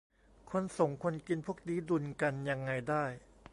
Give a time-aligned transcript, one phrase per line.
[0.51, 3.05] คนส่ง คนกิน พวกนี้ดุลกันยังไงได้